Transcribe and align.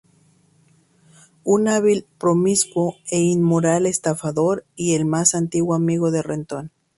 Un 1.43 1.67
hábil, 1.67 2.07
promiscuo 2.17 2.95
e 3.11 3.19
inmoral 3.19 3.85
estafador 3.85 4.65
y 4.75 4.95
el 4.95 5.05
más 5.05 5.35
antiguo 5.35 5.75
amigo 5.75 6.09
de 6.09 6.23
Renton. 6.23 6.71